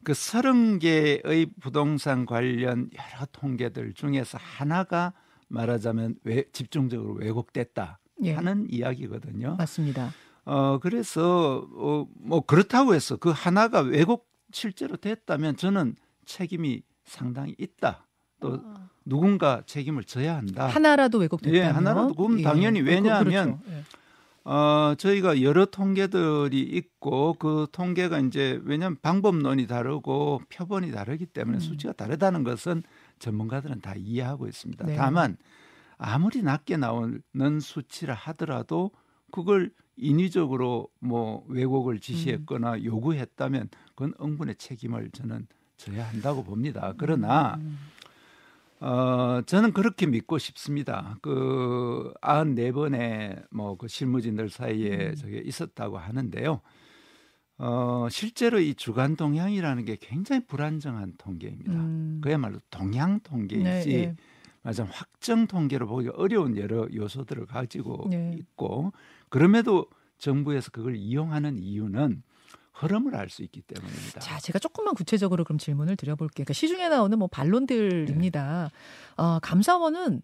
그 0.04 0.12
서른 0.14 0.78
개의 0.78 1.47
부동산 1.61 2.26
관련 2.26 2.90
여러 2.95 3.26
통계들 3.33 3.95
중에서 3.95 4.38
하나가 4.40 5.14
말하자면 5.49 6.16
왜 6.25 6.45
집중적으로 6.52 7.14
왜곡됐다 7.14 7.99
예. 8.25 8.35
하는 8.35 8.66
이야기거든요. 8.71 9.57
맞습니다. 9.57 10.12
어 10.45 10.78
그래서 10.78 11.66
어, 11.75 12.07
뭐 12.14 12.40
그렇다고 12.42 12.95
해서 12.95 13.16
그 13.16 13.30
하나가 13.30 13.80
왜곡 13.80 14.28
실제로 14.52 14.97
됐다면 14.97 15.57
저는 15.57 15.95
책임이 16.26 16.83
상당히 17.14 17.54
있다. 17.58 18.06
또 18.38 18.62
누군가 19.04 19.62
책임을 19.66 20.04
져야 20.04 20.36
한다. 20.36 20.66
하나라도 20.68 21.18
왜곡됐다면 21.18 21.60
예, 21.60 21.64
하나라도. 21.66 22.14
그럼 22.14 22.40
당연히 22.42 22.80
그- 22.82 22.88
왜냐하면 22.88 23.58
그렇죠. 23.60 23.76
예. 23.76 23.84
어, 24.44 24.94
저희가 24.96 25.42
여러 25.42 25.66
통계들이 25.66 26.60
있고 26.60 27.34
그 27.38 27.66
통계가 27.72 28.20
이제 28.20 28.58
왜냐하면 28.64 28.96
방법론이 29.02 29.66
다르고 29.66 30.40
표본이 30.48 30.92
다르기 30.92 31.26
때문에 31.26 31.58
음. 31.58 31.60
수치가 31.60 31.92
다르다는 31.92 32.42
것은 32.44 32.82
전문가들은 33.18 33.80
다 33.82 33.94
이해하고 33.96 34.46
있습니다. 34.48 34.86
네. 34.86 34.96
다만 34.96 35.36
아무리 35.98 36.42
낮게 36.42 36.78
나오는 36.78 37.20
수치라 37.60 38.14
하더라도 38.14 38.90
그걸 39.30 39.70
인위적으로 39.96 40.88
뭐 41.00 41.44
왜곡을 41.48 41.98
지시했거나 42.00 42.74
음. 42.76 42.84
요구했다면 42.84 43.68
그건 43.94 44.14
응분의 44.22 44.54
책임을 44.56 45.10
저는 45.12 45.46
져야 45.80 46.06
한다고 46.06 46.44
봅니다. 46.44 46.92
그러나 46.99 47.56
음. 47.60 47.78
어, 48.80 49.42
저는 49.46 49.72
그렇게 49.72 50.06
믿고 50.06 50.38
싶습니다. 50.38 51.16
그 51.22 52.12
94번의 52.22 53.44
뭐그 53.50 53.88
실무진들 53.88 54.50
사이에 54.50 55.10
음. 55.10 55.14
저게 55.14 55.38
있었다고 55.38 55.99
하는데요. 55.99 56.60
어, 57.58 58.08
실제로 58.10 58.58
이 58.58 58.75
주간 58.75 59.16
동향이라는 59.16 59.84
게 59.84 59.96
굉장히 60.00 60.46
불안정한 60.46 61.14
통계입니다. 61.18 61.72
음. 61.72 62.20
그야말로 62.22 62.58
동향 62.70 63.20
통계이지 63.20 63.88
네, 63.88 63.94
예. 63.94 64.16
맞아 64.62 64.84
확정 64.84 65.46
통계로 65.46 65.87
보기가 65.87 66.14
어려운 66.16 66.56
여러 66.56 66.87
요소들을 66.92 67.46
가지고 67.46 68.08
네. 68.10 68.37
있고 68.38 68.92
그럼에도 69.30 69.87
정부에서 70.18 70.70
그걸 70.70 70.96
이용하는 70.96 71.58
이유는 71.58 72.22
흐름을 72.80 73.14
알 73.14 73.28
수 73.28 73.42
있기 73.42 73.62
때문입니다. 73.62 74.20
자, 74.20 74.40
제가 74.40 74.58
조금만 74.58 74.94
구체적으로 74.94 75.44
그럼 75.44 75.58
질문을 75.58 75.96
드려볼게요. 75.96 76.44
그러니까 76.44 76.52
시중에 76.52 76.88
나오는 76.88 77.16
뭐 77.18 77.28
반론들입니다. 77.28 78.70
네. 78.72 79.22
어, 79.22 79.38
감사원은 79.40 80.22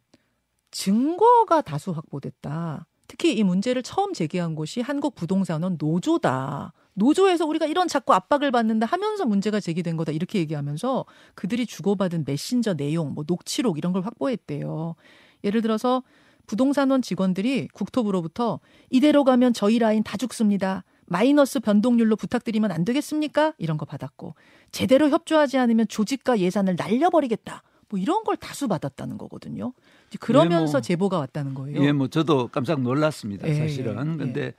증거가 0.71 1.61
다수 1.61 1.93
확보됐다. 1.93 2.87
특히 3.09 3.37
이 3.37 3.45
문제를 3.45 3.83
처음 3.83 4.13
제기한 4.13 4.55
곳이 4.55 4.81
한국부동산원 4.81 5.77
노조다. 5.79 6.73
노조에서 6.95 7.47
우리가 7.47 7.67
이런 7.67 7.89
자꾸 7.89 8.15
압박을 8.15 8.51
받는다 8.51 8.87
하면서 8.87 9.25
문제가 9.25 9.61
제기된 9.61 9.97
거다 9.97 10.13
이렇게 10.13 10.39
얘기하면서 10.41 11.05
그들이 11.35 11.67
주고받은 11.67 12.25
메신저 12.27 12.75
내용, 12.75 13.15
뭐 13.15 13.25
녹취록 13.27 13.79
이런 13.79 13.93
걸 13.93 14.03
확보했대요. 14.03 14.97
예를 15.45 15.63
들어서 15.63 16.03
부동산원 16.47 17.03
직원들이 17.03 17.69
국토부로부터 17.69 18.61
이대로 18.91 19.25
가면 19.25 19.53
저희 19.53 19.79
라인 19.79 20.03
다 20.03 20.17
죽습니다. 20.17 20.85
마이너스 21.07 21.61
변동률로 21.61 22.17
부탁드리면 22.17 22.73
안 22.73 22.85
되겠습니까? 22.85 23.55
이런 23.59 23.77
거 23.77 23.85
받았고 23.85 24.35
제대로 24.73 25.09
협조하지 25.09 25.59
않으면 25.59 25.89
조직과 25.89 26.39
예산을 26.39 26.77
날려버리겠다. 26.77 27.63
뭐 27.89 28.01
이런 28.01 28.25
걸 28.25 28.37
다수 28.37 28.67
받았다는 28.67 29.17
거거든요. 29.17 29.73
그러면서 30.19 30.71
예, 30.71 30.73
뭐, 30.73 30.81
제보가 30.81 31.19
왔다는 31.19 31.55
거예요. 31.55 31.85
예, 31.85 31.93
뭐 31.93 32.09
저도 32.09 32.49
깜짝 32.49 32.81
놀랐습니다. 32.81 33.47
예, 33.49 33.55
사실은. 33.55 33.93
예, 33.93 34.17
근데 34.17 34.55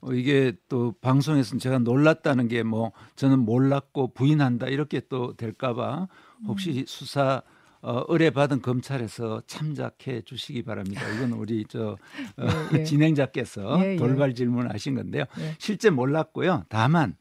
어, 0.00 0.12
이게 0.12 0.52
또 0.68 0.92
방송에서 1.00 1.56
제가 1.58 1.78
놀랐다는 1.78 2.48
게 2.48 2.62
뭐 2.64 2.92
저는 3.16 3.38
몰랐고 3.40 4.08
부인한다 4.14 4.66
이렇게 4.66 5.00
또 5.08 5.34
될까봐 5.36 6.08
혹시 6.46 6.80
음. 6.80 6.84
수사 6.86 7.42
어, 7.84 8.04
의뢰받은 8.08 8.62
검찰에서 8.62 9.42
참작해 9.46 10.22
주시기 10.22 10.62
바랍니다. 10.62 11.06
이건 11.10 11.32
우리 11.32 11.64
저 11.68 11.90
어, 11.90 11.96
예, 12.74 12.78
예. 12.80 12.84
진행자께서 12.84 13.78
예, 13.84 13.92
예. 13.92 13.96
돌발 13.96 14.34
질문하신 14.34 14.94
건데요. 14.94 15.24
예. 15.38 15.54
실제 15.58 15.90
몰랐고요. 15.90 16.64
다만 16.68 17.14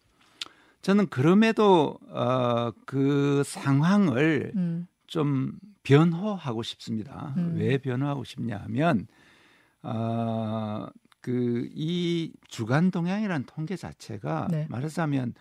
저는 0.82 1.08
그럼에도 1.08 2.00
어, 2.10 2.72
그 2.86 3.44
상황을 3.46 4.54
음, 4.56 4.88
좀 5.08 5.54
변호하고 5.84 6.64
싶습니다. 6.64 7.34
음. 7.38 7.56
왜 7.58 7.78
변호하고 7.78 8.24
싶냐 8.24 8.58
하면 8.58 9.08
어, 9.82 10.88
그 11.20 11.70
이 11.74 12.32
주간 12.48 12.92
동향이라는 12.92 13.46
통계 13.46 13.76
자체가 13.76 14.48
네. 14.52 14.68
말하자면 14.70 15.34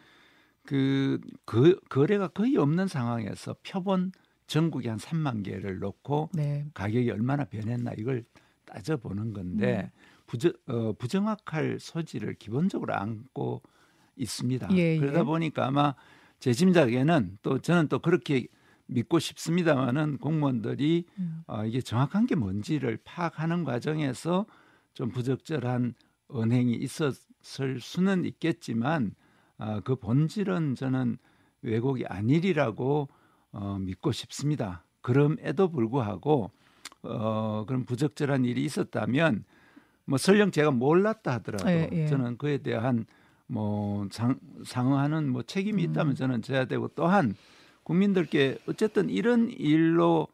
그, 0.64 1.20
그 1.44 1.78
거래가 1.88 2.28
거의 2.28 2.56
없는 2.56 2.86
상황에서 2.86 3.56
표본 3.64 4.12
전국에 4.46 4.88
한 4.88 4.98
3만 4.98 5.44
개를 5.44 5.78
놓고 5.78 6.30
네. 6.34 6.66
가격이 6.74 7.10
얼마나 7.10 7.44
변했나 7.44 7.92
이걸 7.96 8.24
따져보는 8.64 9.32
건데 9.32 9.90
음. 9.92 9.98
부정, 10.26 10.52
어, 10.66 10.92
부정확할 10.92 11.78
소지를 11.80 12.34
기본적으로 12.34 12.94
안고 12.94 13.62
있습니다. 14.16 14.68
예, 14.72 14.98
그러다 14.98 15.20
예. 15.20 15.24
보니까 15.24 15.66
아마 15.66 15.94
제 16.38 16.52
짐작에는 16.52 17.38
또 17.42 17.58
저는 17.58 17.88
또 17.88 17.98
그렇게 17.98 18.46
믿고 18.86 19.18
싶습니다만은 19.18 20.18
공무원들이 20.18 21.06
음. 21.18 21.42
어, 21.46 21.64
이게 21.64 21.80
정확한 21.80 22.26
게 22.26 22.34
뭔지를 22.34 22.98
파악하는 23.04 23.64
과정에서 23.64 24.46
좀 24.94 25.10
부적절한 25.10 25.94
언행이 26.28 26.74
있었을 26.74 27.80
수는 27.80 28.24
있겠지만 28.24 29.14
아, 29.58 29.80
그 29.80 29.96
본질은 29.96 30.74
저는 30.74 31.18
왜곡이 31.62 32.06
아니리라고 32.06 33.08
어, 33.52 33.78
믿고 33.78 34.12
싶습니다. 34.12 34.84
그럼에도 35.00 35.68
불구하고 35.68 36.50
어, 37.02 37.64
그런 37.66 37.84
부적절한 37.84 38.44
일이 38.44 38.64
있었다면 38.64 39.44
뭐 40.04 40.18
설령 40.18 40.50
제가 40.50 40.70
몰랐다 40.70 41.34
하더라도 41.34 41.70
예, 41.70 41.88
예. 41.92 42.06
저는 42.06 42.38
그에 42.38 42.58
대한 42.58 43.06
뭐 43.46 44.08
상, 44.10 44.38
상응하는 44.64 45.28
뭐 45.28 45.42
책임이 45.42 45.84
음. 45.84 45.90
있다면 45.90 46.14
저는 46.14 46.42
져야 46.42 46.64
되고 46.64 46.88
또한 46.88 47.34
국민들께 47.82 48.58
어쨌든 48.66 49.10
이런 49.10 49.50
일로 49.50 50.28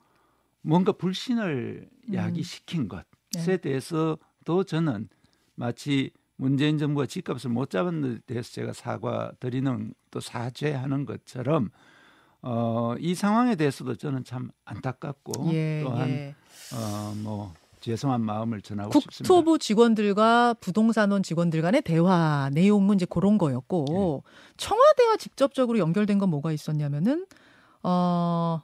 뭔가 0.63 0.93
불신을 0.93 1.89
음. 2.09 2.15
야기시킨 2.15 2.89
것에 2.89 3.05
네. 3.33 3.57
대해서도 3.57 4.65
저는 4.65 5.09
마치 5.55 6.11
문재인 6.37 6.79
정부가 6.79 7.07
집값을 7.07 7.51
못 7.51 7.71
잡은 7.71 8.01
데 8.01 8.19
대해서 8.27 8.53
제가 8.53 8.73
사과드리는 8.73 9.93
또 10.11 10.21
사죄하는 10.21 11.05
것처럼 11.05 11.71
어, 12.51 12.95
이 12.99 13.15
상황에 13.15 13.57
대해서도 13.57 13.97
저는 13.97 14.25
참 14.25 14.51
안타깝고 14.65 15.53
예, 15.53 15.83
또한 15.85 16.09
예. 16.09 16.35
어, 16.75 17.13
뭐 17.23 17.53
죄송한 17.81 18.23
마음을 18.23 18.63
전하고 18.63 18.91
싶습니다. 19.01 19.17
국토부 19.19 19.59
직원들과 19.59 20.55
부동산원 20.55 21.23
직원들 21.23 21.61
간의 21.61 21.83
대화 21.83 22.49
내용은 22.55 22.97
이제 22.97 23.07
그런 23.07 23.37
거였고 23.37 23.85
예. 23.91 24.31
청와대와 24.57 25.17
직접적으로 25.19 25.79
연결된 25.79 26.19
건 26.19 26.31
뭐가 26.31 26.51
있었냐면은 26.53 27.27
어 27.83 28.63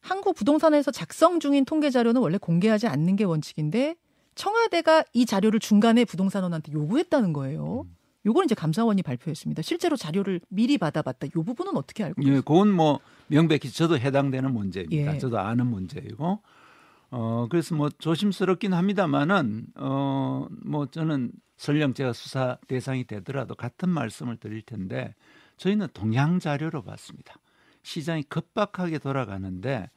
한국 0.00 0.34
부동산에서 0.34 0.90
작성 0.90 1.40
중인 1.40 1.64
통계 1.64 1.88
자료는 1.88 2.20
원래 2.20 2.36
공개하지 2.36 2.86
않는 2.86 3.16
게 3.16 3.24
원칙인데 3.24 3.96
청와대가 4.34 5.04
이 5.14 5.24
자료를 5.24 5.58
중간에 5.58 6.04
부동산원한테 6.04 6.72
요구했다는 6.72 7.32
거예요. 7.32 7.86
음. 7.86 7.96
요걸 8.24 8.44
이제 8.44 8.54
감사원이 8.54 9.02
발표했습니다. 9.02 9.62
실제로 9.62 9.96
자료를 9.96 10.40
미리 10.48 10.78
받아봤다. 10.78 11.28
요 11.36 11.42
부분은 11.42 11.76
어떻게 11.76 12.04
알고 12.04 12.22
예, 12.22 12.26
계세요? 12.26 12.42
그건 12.42 12.70
뭐 12.70 13.00
명백히 13.32 13.70
저도 13.70 13.98
해당되는 13.98 14.52
문제입니다. 14.52 15.14
예. 15.14 15.18
저도 15.18 15.38
아는 15.38 15.66
문제이고, 15.66 16.40
어 17.10 17.46
그래서 17.50 17.74
뭐 17.74 17.88
조심스럽긴 17.88 18.74
합니다만은 18.74 19.66
어뭐 19.76 20.86
저는 20.90 21.32
설령 21.56 21.94
제가 21.94 22.12
수사 22.12 22.58
대상이 22.68 23.04
되더라도 23.04 23.54
같은 23.54 23.88
말씀을 23.88 24.36
드릴 24.36 24.62
텐데 24.62 25.14
저희는 25.56 25.88
동향 25.94 26.38
자료로 26.38 26.82
봤습니다. 26.82 27.34
시장이 27.82 28.24
급박하게 28.24 28.98
돌아가는데 28.98 29.90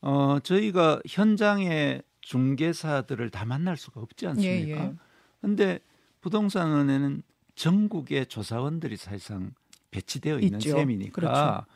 어 0.00 0.38
저희가 0.42 1.00
현장의 1.06 2.02
중개사들을 2.20 3.30
다 3.30 3.44
만날 3.44 3.76
수가 3.76 4.00
없지 4.00 4.26
않습니까? 4.28 4.80
예, 4.80 4.88
예. 4.88 4.94
근데 5.40 5.78
부동산원에는 6.20 7.22
전국의 7.54 8.26
조사원들이 8.26 8.96
사실상 8.96 9.52
배치되어 9.90 10.40
있는 10.40 10.58
있죠. 10.58 10.76
셈이니까 10.76 11.12
그렇죠. 11.12 11.66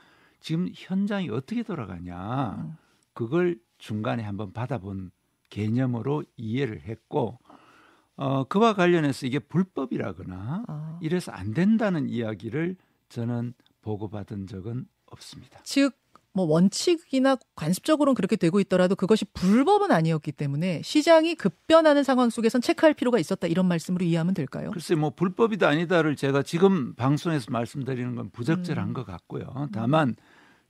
지금 0.41 0.69
현장이 0.75 1.31
어떻게 1.31 1.63
돌아가냐 1.63 2.57
음. 2.59 2.77
그걸 3.13 3.59
중간에 3.79 4.23
한번 4.23 4.53
받아본 4.53 5.11
개념으로 5.51 6.25
이해를 6.37 6.83
했고 6.83 7.39
어, 8.17 8.45
그와 8.45 8.75
관련해서 8.75 9.27
이게 9.27 9.39
불법이라거나 9.39 10.65
아. 10.69 10.99
이래서 11.01 11.33
안 11.33 11.55
된다는 11.55 12.09
이야기를 12.09 12.77
저는 13.09 13.55
보고받은 13.81 14.47
적은 14.47 14.87
없습니다. 15.07 15.61
즉, 15.65 15.95
뭐 16.33 16.45
원칙이나 16.45 17.37
관습적으로는 17.57 18.15
그렇게 18.15 18.37
되고 18.37 18.61
있더라도 18.61 18.95
그것이 18.95 19.25
불법은 19.25 19.91
아니었기 19.91 20.31
때문에 20.33 20.81
시장이 20.85 21.35
급변하는 21.35 22.05
상황 22.05 22.31
속에선 22.31 22.61
체크할 22.61 22.95
필요가 22.95 23.19
있었다 23.19 23.49
이런 23.49 23.67
말씀으로 23.67 24.05
이해하면 24.05 24.35
될까요? 24.35 24.71
글쎄 24.71 24.95
뭐 24.95 25.11
불법이다 25.11 25.67
아니다를 25.67 26.15
제가 26.15 26.43
지금 26.43 26.95
방송에서 26.95 27.51
말씀드리는 27.51 28.15
건 28.15 28.31
부적절한 28.31 28.89
음. 28.89 28.93
것 28.93 29.05
같고요. 29.05 29.69
다만 29.73 30.15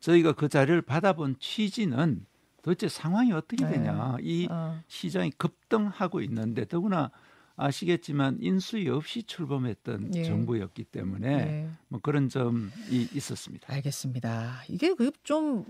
저희가 0.00 0.32
그 0.32 0.48
자료를 0.48 0.82
받아본 0.82 1.36
취지는 1.38 2.26
도대체 2.62 2.88
상황이 2.88 3.32
어떻게 3.32 3.64
네. 3.64 3.72
되냐. 3.72 4.16
이 4.20 4.46
아, 4.50 4.82
시장이 4.88 5.30
급등하고 5.32 6.20
있는데 6.22 6.66
더구나 6.66 7.10
아시겠지만 7.56 8.38
인수위 8.40 8.88
없이 8.88 9.22
출범했던 9.22 10.14
예. 10.14 10.24
정부였기 10.24 10.84
때문에 10.84 11.36
네. 11.36 11.70
뭐 11.88 12.00
그런 12.02 12.28
점이 12.30 12.70
있었습니다. 13.14 13.70
알겠습니다. 13.72 14.62
이게 14.68 14.94
그 14.94 15.10
좀 15.22 15.64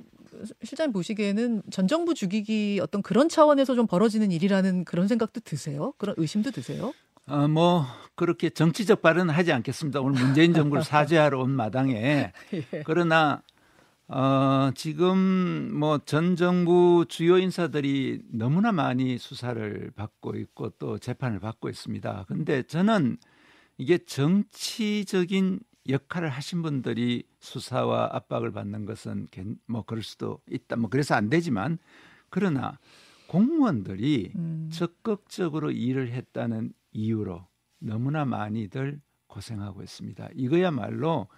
실장님 0.62 0.92
보시기에는 0.92 1.62
전 1.70 1.88
정부 1.88 2.14
죽이기 2.14 2.78
어떤 2.82 3.02
그런 3.02 3.28
차원에서 3.28 3.74
좀 3.74 3.86
벌어지는 3.88 4.30
일이라는 4.30 4.84
그런 4.84 5.08
생각도 5.08 5.40
드세요? 5.40 5.92
그런 5.98 6.14
의심도 6.18 6.52
드세요? 6.52 6.92
어, 7.26 7.48
뭐 7.48 7.84
그렇게 8.14 8.48
정치적 8.50 9.02
발언은 9.02 9.34
하지 9.34 9.52
않겠습니다. 9.52 10.00
오늘 10.00 10.22
문재인 10.22 10.54
정부를 10.54 10.82
사죄하러 10.84 11.40
온 11.40 11.50
마당에 11.50 12.32
예. 12.54 12.82
그러나 12.84 13.42
어, 14.12 14.72
지금 14.74 15.70
뭐 15.78 15.98
전 16.04 16.34
정부 16.34 17.04
주요 17.08 17.38
인사들이 17.38 18.22
너무나 18.32 18.72
많이 18.72 19.18
수사를 19.18 19.92
받고 19.94 20.34
있고 20.36 20.70
또 20.78 20.98
재판을 20.98 21.38
받고 21.38 21.68
있습니다. 21.68 22.24
근데 22.26 22.62
저는 22.64 23.18
이게 23.78 23.98
정치적인 23.98 25.60
역할을 25.88 26.28
하신 26.28 26.62
분들이 26.62 27.22
수사와 27.38 28.10
압박을 28.12 28.50
받는 28.52 28.84
것은 28.84 29.28
괜- 29.30 29.58
뭐 29.66 29.82
그럴 29.84 30.02
수도 30.02 30.40
있다. 30.50 30.76
뭐 30.76 30.90
그래서 30.90 31.14
안 31.14 31.30
되지만 31.30 31.78
그러나 32.30 32.78
공무원들이 33.28 34.32
음. 34.34 34.68
적극적으로 34.72 35.70
일을 35.70 36.10
했다는 36.10 36.72
이유로 36.92 37.46
너무나 37.78 38.24
많이들 38.24 39.00
고생하고 39.28 39.82
있습니다. 39.84 40.30
이거야말로 40.34 41.28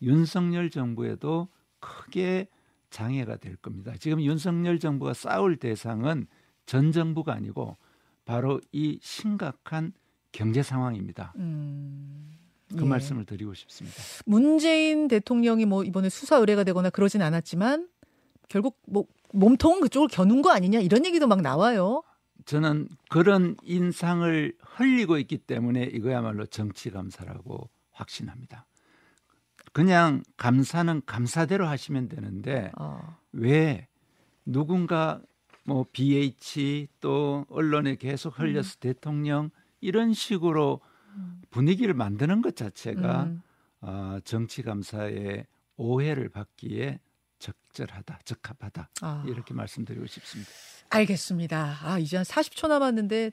윤석열 0.00 0.70
정부에도 0.70 1.48
크게 1.80 2.46
장애가 2.90 3.36
될 3.36 3.56
겁니다. 3.56 3.92
지금 3.98 4.20
윤석열 4.20 4.78
정부가 4.78 5.14
싸울 5.14 5.56
대상은 5.56 6.26
전 6.66 6.92
정부가 6.92 7.32
아니고 7.34 7.76
바로 8.24 8.60
이 8.72 8.98
심각한 9.02 9.92
경제 10.32 10.62
상황입니다. 10.62 11.32
음. 11.36 12.36
그 12.76 12.84
예. 12.84 12.88
말씀을 12.88 13.24
드리고 13.24 13.54
싶습니다. 13.54 13.96
문재인 14.26 15.08
대통령이 15.08 15.66
뭐 15.66 15.82
이번에 15.82 16.08
수사 16.08 16.36
의뢰가 16.36 16.62
되거나 16.64 16.90
그러진 16.90 17.20
않았지만 17.22 17.88
결국 18.48 18.78
뭐 18.86 19.06
몸통은 19.32 19.80
그쪽을 19.80 20.08
겨눈 20.08 20.42
거 20.42 20.50
아니냐 20.50 20.80
이런 20.80 21.04
얘기도 21.04 21.26
막 21.26 21.40
나와요. 21.40 22.02
저는 22.44 22.88
그런 23.08 23.56
인상을 23.64 24.56
흘리고 24.60 25.18
있기 25.18 25.38
때문에 25.38 25.84
이거야말로 25.84 26.46
정치 26.46 26.90
감사라고 26.90 27.68
확신합니다. 27.90 28.66
그냥 29.72 30.22
감사는 30.36 31.02
감사대로 31.06 31.66
하시면 31.66 32.08
되는데 32.08 32.72
아, 32.76 33.18
왜 33.32 33.86
누군가 34.44 35.20
뭐 35.64 35.86
BH 35.92 36.88
또 37.00 37.46
언론에 37.48 37.96
계속 37.96 38.38
흘려서 38.38 38.76
대통령 38.80 39.50
이런 39.80 40.12
식으로 40.12 40.80
분위기를 41.50 41.94
만드는 41.94 42.42
것 42.42 42.56
자체가 42.56 43.24
음. 43.24 43.42
어, 43.80 44.18
정치 44.24 44.62
감사의 44.62 45.46
오해를 45.76 46.28
받기에 46.28 47.00
적절하다, 47.38 48.20
적합하다 48.24 48.90
아. 49.00 49.24
이렇게 49.26 49.54
말씀드리고 49.54 50.06
싶습니다. 50.06 50.50
알겠습니다. 50.90 51.78
아, 51.82 51.98
이제 51.98 52.16
한 52.16 52.24
40초 52.24 52.68
남았는데 52.68 53.32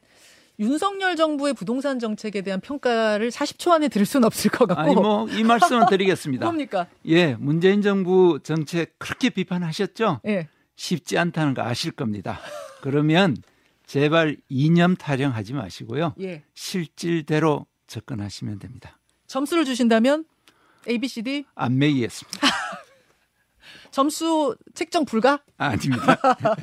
윤석열 0.59 1.15
정부의 1.15 1.53
부동산 1.53 1.99
정책에 1.99 2.41
대한 2.41 2.59
평가를 2.59 3.29
40초 3.29 3.71
안에 3.71 3.89
들을 3.89 4.05
수는 4.05 4.25
없을 4.25 4.49
것 4.49 4.65
같고. 4.67 4.81
아니 4.81 4.95
뭐 4.95 5.27
이 5.29 5.43
말씀은 5.43 5.85
드리겠습니다. 5.89 6.45
뭡니까? 6.45 6.87
예, 7.05 7.35
문재인 7.35 7.81
정부 7.81 8.39
정책 8.43 8.97
그렇게 8.97 9.29
비판하셨죠? 9.29 10.21
예. 10.27 10.47
쉽지 10.75 11.17
않다는 11.17 11.53
거 11.53 11.61
아실 11.61 11.91
겁니다. 11.91 12.39
그러면 12.81 13.37
제발 13.85 14.37
이념 14.49 14.95
타령하지 14.95 15.53
마시고요. 15.53 16.13
예. 16.21 16.43
실질대로 16.55 17.65
접근하시면 17.87 18.59
됩니다. 18.59 18.97
점수를 19.27 19.63
주신다면 19.65 20.25
A, 20.89 20.97
B, 20.97 21.07
C, 21.07 21.21
D 21.21 21.45
안 21.55 21.77
매기겠습니다. 21.77 22.39
점수 23.91 24.55
책정 24.73 25.05
불가? 25.05 25.39
아닙니다. 25.57 26.17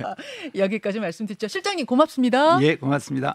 여기까지 0.54 1.00
말씀드렸죠. 1.00 1.48
실장님 1.48 1.86
고맙습니다. 1.86 2.60
예, 2.62 2.76
고맙습니다. 2.76 3.34